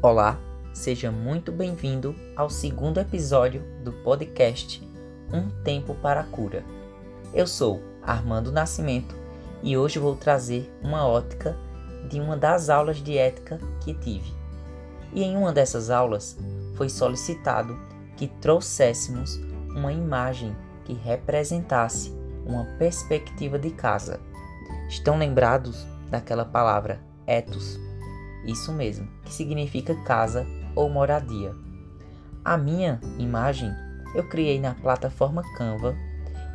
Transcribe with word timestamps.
Olá, 0.00 0.38
seja 0.72 1.10
muito 1.10 1.50
bem-vindo 1.50 2.14
ao 2.36 2.48
segundo 2.48 3.00
episódio 3.00 3.64
do 3.82 3.92
podcast 3.92 4.80
Um 5.32 5.50
Tempo 5.64 5.92
para 5.96 6.20
a 6.20 6.24
Cura. 6.24 6.64
Eu 7.34 7.48
sou 7.48 7.82
Armando 8.00 8.52
Nascimento 8.52 9.16
e 9.60 9.76
hoje 9.76 9.98
vou 9.98 10.14
trazer 10.14 10.72
uma 10.84 11.04
ótica 11.04 11.56
de 12.08 12.20
uma 12.20 12.36
das 12.36 12.70
aulas 12.70 12.98
de 12.98 13.18
ética 13.18 13.58
que 13.80 13.92
tive. 13.92 14.32
E 15.12 15.24
em 15.24 15.36
uma 15.36 15.52
dessas 15.52 15.90
aulas 15.90 16.38
foi 16.76 16.88
solicitado 16.88 17.76
que 18.16 18.28
trouxéssemos 18.28 19.34
uma 19.74 19.92
imagem 19.92 20.56
que 20.84 20.92
representasse 20.92 22.16
uma 22.46 22.64
perspectiva 22.78 23.58
de 23.58 23.70
casa. 23.70 24.20
Estão 24.88 25.18
lembrados 25.18 25.84
daquela 26.08 26.44
palavra 26.44 27.00
ethos? 27.26 27.87
Isso 28.44 28.72
mesmo, 28.72 29.08
que 29.24 29.32
significa 29.32 29.94
casa 30.04 30.46
ou 30.74 30.88
moradia. 30.88 31.54
A 32.44 32.56
minha 32.56 33.00
imagem 33.18 33.70
eu 34.14 34.26
criei 34.28 34.60
na 34.60 34.74
plataforma 34.74 35.42
Canva 35.56 35.94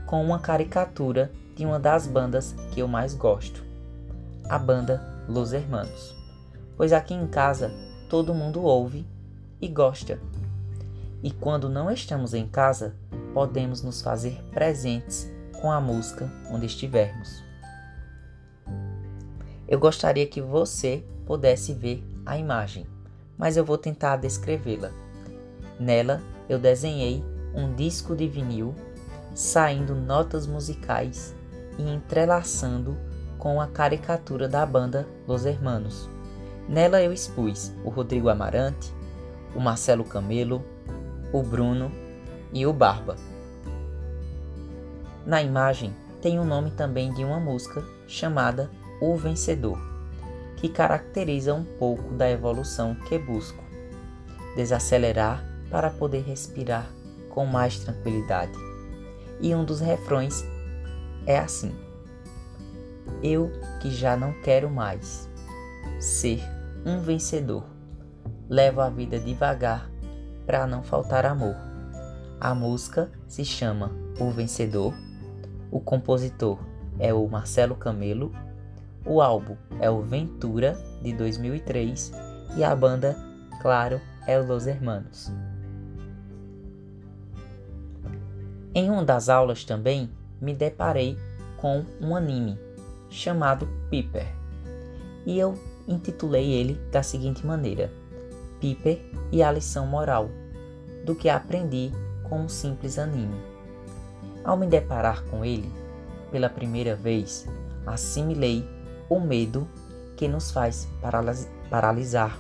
com 0.06 0.24
uma 0.24 0.40
caricatura 0.40 1.32
de 1.56 1.66
uma 1.66 1.80
das 1.80 2.08
bandas 2.08 2.56
que 2.72 2.80
eu 2.80 2.88
mais 2.88 3.14
gosto, 3.14 3.64
a 4.50 4.58
banda 4.58 5.02
Los 5.28 5.54
Hermanos. 5.54 6.16
Pois 6.76 6.92
aqui 6.92 7.14
em 7.14 7.28
casa 7.28 7.72
todo 8.10 8.34
mundo 8.34 8.64
ouve 8.64 9.08
e 9.62 9.68
gosta. 9.68 10.20
E 11.22 11.32
quando 11.32 11.70
não 11.70 11.90
estamos 11.90 12.34
em 12.34 12.48
casa, 12.48 12.96
podemos 13.34 13.82
nos 13.82 14.02
fazer 14.02 14.44
presentes 14.52 15.32
com 15.62 15.72
a 15.72 15.80
música 15.80 16.30
onde 16.52 16.66
estivermos. 16.66 17.44
Eu 19.68 19.80
gostaria 19.80 20.26
que 20.26 20.42
você 20.42 21.04
pudesse 21.26 21.74
ver 21.74 22.04
a 22.26 22.38
imagem, 22.38 22.86
mas 23.38 23.58
eu 23.58 23.64
vou 23.64 23.78
tentar 23.78 24.18
descrevê-la. 24.18 24.92
Nela, 25.80 26.22
eu 26.50 26.60
desenhei 26.60 27.24
um 27.56 27.74
disco 27.74 28.16
de 28.16 28.28
vinil, 28.28 28.76
saindo 29.34 29.96
notas 29.96 30.46
musicais 30.46 31.36
e 31.78 31.84
entrelaçando 31.84 32.98
com 33.38 33.60
a 33.60 33.68
caricatura 33.68 34.48
da 34.48 34.66
banda 34.66 35.08
Los 35.28 35.46
Hermanos. 35.46 36.10
Nela 36.68 37.02
eu 37.02 37.12
expus 37.12 37.74
o 37.84 37.90
Rodrigo 37.90 38.30
Amarante, 38.30 38.94
o 39.56 39.60
Marcelo 39.60 40.04
Camelo, 40.04 40.64
o 41.32 41.42
Bruno 41.42 41.92
e 42.54 42.66
o 42.66 42.74
Barba. 42.74 43.16
Na 45.26 45.42
imagem 45.42 45.94
tem 46.22 46.40
o 46.40 46.46
nome 46.46 46.72
também 46.72 47.14
de 47.14 47.24
uma 47.24 47.40
música 47.40 47.84
chamada 48.08 48.70
O 49.06 49.18
Vencedor 49.18 49.78
que 50.56 50.70
caracteriza 50.70 51.54
um 51.54 51.66
pouco 51.66 52.14
da 52.14 52.32
evolução 52.32 52.96
que 52.96 53.20
busco. 53.20 53.62
Desacelerar 54.56 55.44
para 55.70 55.90
poder 55.90 56.22
respirar 56.22 56.88
com 57.30 57.46
mais 57.46 57.80
tranquilidade. 57.80 58.54
E 59.42 59.54
um 59.54 59.66
dos 59.66 59.82
refrões 59.82 60.46
é 61.28 61.38
assim: 61.38 61.76
Eu 63.22 63.52
que 63.82 63.92
já 63.92 64.16
não 64.16 64.32
quero 64.42 64.70
mais 64.70 65.30
ser 66.00 66.42
um 66.86 67.02
vencedor. 67.02 67.66
Levo 68.48 68.80
a 68.80 68.90
vida 68.90 69.20
devagar 69.20 69.92
para 70.46 70.66
não 70.66 70.82
faltar 70.82 71.26
amor. 71.26 71.58
A 72.40 72.56
música 72.56 73.12
se 73.28 73.44
chama 73.44 73.92
O 74.18 74.32
Vencedor. 74.32 74.94
O 75.70 75.82
compositor 75.82 76.58
é 76.98 77.14
o 77.14 77.28
Marcelo 77.28 77.76
Camelo 77.76 78.32
o 79.06 79.22
álbum 79.22 79.56
é 79.80 79.90
o 79.90 80.02
Ventura 80.02 80.78
de 81.02 81.14
2003 81.14 82.12
e 82.56 82.64
a 82.64 82.76
banda, 82.76 83.16
claro, 83.62 84.00
é 84.28 84.38
Los 84.38 84.68
Hermanos. 84.68 85.32
Em 88.74 88.90
uma 88.90 89.04
das 89.04 89.30
aulas 89.30 89.64
também 89.64 90.10
me 90.42 90.54
deparei 90.54 91.18
com 91.58 91.86
um 92.02 92.16
anime 92.16 92.58
chamado 93.10 93.68
Piper 93.90 94.28
e 95.26 95.38
eu 95.38 95.58
intitulei 95.88 96.52
ele 96.52 96.76
da 96.92 97.04
seguinte 97.04 97.46
maneira: 97.46 97.92
Piper 98.60 99.00
e 99.32 99.44
a 99.44 99.52
lição 99.52 99.86
moral 99.86 100.30
do 101.06 101.14
que 101.16 101.30
aprendi 101.30 101.92
com 102.24 102.42
um 102.42 102.50
simples 102.50 102.98
anime. 102.98 103.36
Ao 104.44 104.58
me 104.58 104.68
deparar 104.68 105.24
com 105.26 105.46
ele 105.46 105.72
pela 106.32 106.50
primeira 106.50 106.96
vez, 106.96 107.48
assimilei 107.86 108.68
o 109.14 109.20
medo 109.20 109.68
que 110.18 110.28
nos 110.28 110.50
faz 110.50 110.88
paralisar, 111.70 112.40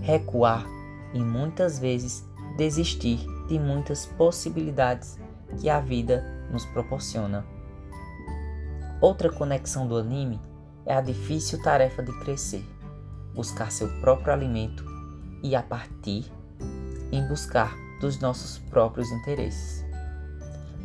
recuar 0.00 0.64
e 1.12 1.18
muitas 1.18 1.78
vezes 1.78 2.24
desistir 2.56 3.18
de 3.46 3.58
muitas 3.58 4.06
possibilidades 4.06 5.18
que 5.58 5.68
a 5.68 5.80
vida 5.80 6.24
nos 6.50 6.64
proporciona. 6.66 7.44
Outra 9.00 9.30
conexão 9.30 9.86
do 9.86 9.96
anime 9.96 10.40
é 10.86 10.94
a 10.94 11.00
difícil 11.00 11.62
tarefa 11.62 12.02
de 12.02 12.12
crescer, 12.20 12.64
buscar 13.34 13.70
seu 13.70 13.88
próprio 14.00 14.32
alimento 14.32 14.84
e, 15.42 15.54
a 15.54 15.62
partir, 15.62 16.32
em 17.12 17.26
buscar 17.28 17.76
dos 18.00 18.18
nossos 18.18 18.58
próprios 18.58 19.10
interesses. 19.10 19.84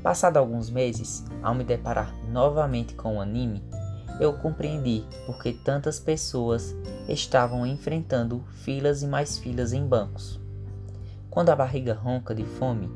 Passado 0.04 0.38
alguns 0.38 0.70
meses, 0.70 1.24
ao 1.42 1.56
me 1.56 1.64
deparar 1.64 2.14
novamente 2.30 2.94
com 2.94 3.18
o 3.18 3.22
anime, 3.22 3.64
eu 4.20 4.34
compreendi 4.34 5.04
porque 5.26 5.54
tantas 5.54 6.00
pessoas 6.00 6.76
estavam 7.08 7.66
enfrentando 7.66 8.44
filas 8.64 9.02
e 9.02 9.08
mais 9.08 9.38
filas 9.38 9.74
em 9.74 9.86
bancos. 9.86 10.40
Quando 11.30 11.50
a 11.50 11.56
barriga 11.56 11.94
ronca 11.94 12.34
de 12.36 12.46
fome, 12.46 12.92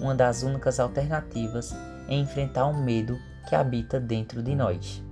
uma 0.00 0.14
das 0.14 0.42
únicas 0.42 0.80
alternativas 0.80 1.74
é 2.08 2.14
enfrentar 2.14 2.66
o 2.66 2.76
medo 2.76 3.18
que 3.48 3.54
habita 3.54 4.00
dentro 4.00 4.42
de 4.42 4.54
nós. 4.54 5.02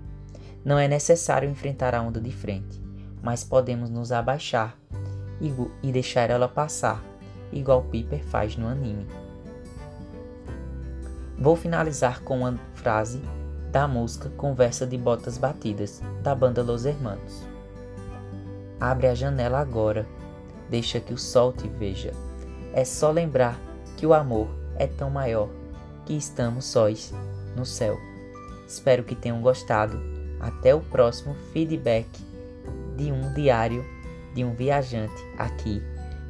Não 0.65 0.79
é 0.79 0.89
necessário 0.89 1.49
enfrentar 1.49 1.95
a 1.95 2.03
onda 2.03 2.21
de 2.21 2.33
frente, 2.33 2.83
mas 3.23 3.45
podemos 3.45 3.91
nos 3.91 4.13
abaixar 4.13 4.77
e, 5.83 5.93
deixar 5.93 6.31
ela 6.31 6.49
passar, 6.49 7.03
igual 7.53 7.83
Piper 7.85 8.25
faz 8.25 8.57
no 8.57 8.67
anime. 8.67 9.07
Vou 11.39 11.57
finalizar 11.57 12.23
com 12.23 12.41
uma 12.41 12.59
frase 12.75 13.21
da 13.75 13.89
música 13.89 14.31
Conversa 14.37 14.87
de 14.87 14.97
Botas 14.97 15.37
Batidas, 15.37 16.01
da 16.23 16.33
banda 16.33 16.63
Los 16.63 16.85
Hermanos. 16.85 17.43
Abre 18.79 19.09
a 19.09 19.17
janela 19.17 19.59
agora, 19.59 20.07
deixa 20.71 21.01
que 21.01 21.13
o 21.13 21.19
sol 21.19 21.53
te 21.53 21.67
veja. 21.67 22.13
É 22.73 22.85
só 22.85 23.11
lembrar 23.11 23.59
que 23.97 24.07
o 24.07 24.15
amor 24.15 24.47
é 24.77 24.87
tão 24.87 25.11
maior 25.11 25.49
que 26.07 26.17
estamos 26.17 26.67
sós 26.67 27.13
no 27.57 27.67
céu. 27.67 27.99
Espero 28.65 29.03
que 29.03 29.17
tenham 29.17 29.43
gostado. 29.43 30.01
Até 30.39 30.73
o 30.73 30.81
próximo 30.81 31.35
feedback 31.53 32.09
de 32.97 33.11
um 33.11 33.33
diário 33.35 33.85
de 34.37 34.45
um 34.45 34.55
viajante 34.55 35.21
aqui, 35.37 35.83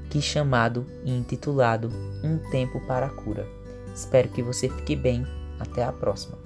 que 0.09 0.23
chamado 0.23 0.87
e 1.05 1.11
intitulado 1.15 1.91
Um 2.23 2.39
Tempo 2.51 2.81
para 2.87 3.05
a 3.05 3.11
Cura. 3.11 3.47
Espero 3.95 4.31
que 4.31 4.43
você 4.43 4.67
fique 4.71 4.97
bem. 4.97 5.27
Até 5.61 5.85
a 5.85 5.93
próxima. 5.93 6.44